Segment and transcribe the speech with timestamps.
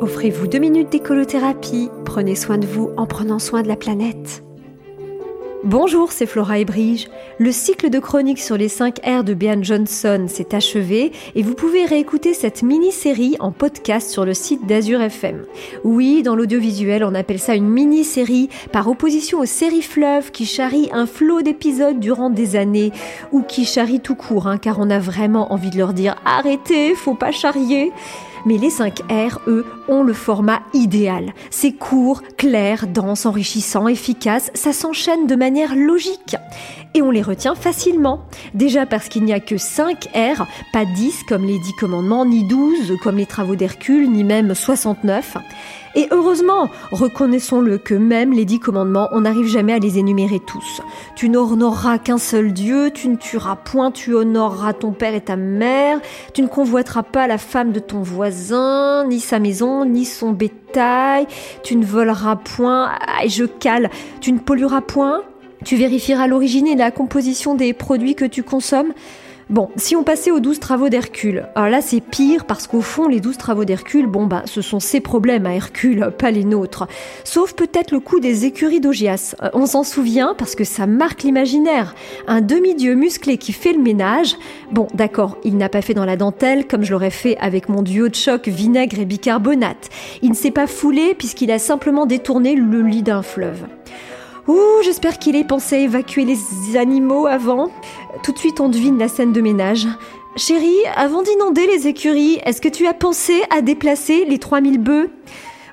[0.00, 1.90] Offrez-vous deux minutes d'écolothérapie.
[2.04, 4.44] Prenez soin de vous en prenant soin de la planète.
[5.64, 7.08] Bonjour, c'est Flora et Brige.
[7.38, 11.54] Le cycle de chroniques sur les 5 R de Bian Johnson s'est achevé et vous
[11.54, 15.44] pouvez réécouter cette mini-série en podcast sur le site d'Azur FM.
[15.82, 20.90] Oui, dans l'audiovisuel, on appelle ça une mini-série par opposition aux séries fleuves qui charrient
[20.92, 22.92] un flot d'épisodes durant des années
[23.32, 26.94] ou qui charrient tout court, hein, car on a vraiment envie de leur dire arrêtez,
[26.94, 27.92] faut pas charrier.
[28.46, 31.32] Mais les 5 R, eux, ont le format idéal.
[31.50, 36.36] C'est court, clair, dense, enrichissant, efficace, ça s'enchaîne de manière logique.
[36.94, 38.22] Et on les retient facilement.
[38.54, 42.46] Déjà parce qu'il n'y a que 5 R, pas 10 comme les 10 commandements, ni
[42.46, 45.36] 12 comme les travaux d'Hercule, ni même 69.
[45.94, 50.80] Et heureusement, reconnaissons-le que même les dix commandements, on n'arrive jamais à les énumérer tous.
[51.16, 55.36] Tu n'honoreras qu'un seul Dieu, tu ne tueras point, tu honoreras ton père et ta
[55.36, 55.98] mère,
[56.34, 58.27] tu ne convoiteras pas la femme de ton voisin,
[59.06, 61.26] ni sa maison, ni son bétail,
[61.62, 62.90] tu ne voleras point,
[63.22, 65.22] et je cale, tu ne pollueras point,
[65.64, 68.92] tu vérifieras l'origine et la composition des produits que tu consommes.
[69.50, 73.08] Bon, si on passait aux douze travaux d'Hercule, alors là c'est pire parce qu'au fond
[73.08, 76.86] les douze travaux d'Hercule, bon bah ce sont ses problèmes à Hercule, pas les nôtres.
[77.24, 79.34] Sauf peut-être le coup des écuries d'Augias.
[79.42, 81.94] Euh, on s'en souvient parce que ça marque l'imaginaire.
[82.26, 84.36] Un demi-dieu musclé qui fait le ménage.
[84.70, 87.80] Bon d'accord, il n'a pas fait dans la dentelle comme je l'aurais fait avec mon
[87.80, 89.88] duo de choc vinaigre et bicarbonate.
[90.20, 93.64] Il ne s'est pas foulé puisqu'il a simplement détourné le lit d'un fleuve.
[94.48, 97.68] Ouh, j'espère qu'il ait pensé à évacuer les animaux avant.
[98.22, 99.86] Tout de suite, on devine la scène de ménage.
[100.36, 105.10] Chérie, avant d'inonder les écuries, est-ce que tu as pensé à déplacer les 3000 bœufs?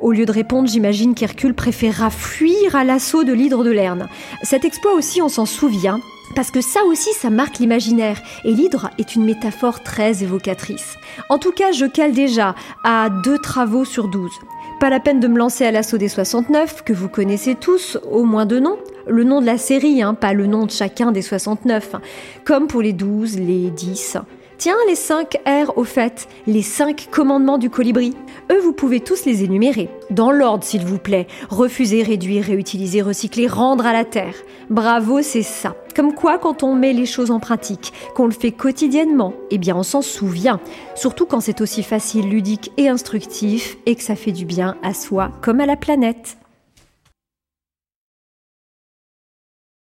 [0.00, 4.08] Au lieu de répondre, j'imagine qu'Hercule préférera fuir à l'assaut de l'hydre de Lerne.
[4.42, 6.00] Cet exploit aussi, on s'en souvient,
[6.36, 10.96] parce que ça aussi, ça marque l'imaginaire, et l'hydre est une métaphore très évocatrice.
[11.30, 14.38] En tout cas, je cale déjà à deux travaux sur douze.
[14.80, 18.22] Pas la peine de me lancer à l'assaut des 69, que vous connaissez tous, au
[18.22, 18.78] moins de nom.
[19.08, 21.96] Le nom de la série, hein, pas le nom de chacun des 69.
[22.44, 24.18] Comme pour les 12, les 10.
[24.58, 28.16] Tiens, les 5 R au fait, les 5 commandements du colibri.
[28.50, 29.88] Eux, vous pouvez tous les énumérer.
[30.10, 31.28] Dans l'ordre, s'il vous plaît.
[31.48, 34.34] Refuser, réduire, réutiliser, recycler, rendre à la terre.
[34.68, 35.76] Bravo, c'est ça.
[35.94, 39.76] Comme quoi, quand on met les choses en pratique, qu'on le fait quotidiennement, eh bien
[39.76, 40.58] on s'en souvient.
[40.96, 44.92] Surtout quand c'est aussi facile, ludique et instructif et que ça fait du bien à
[44.92, 46.36] soi comme à la planète.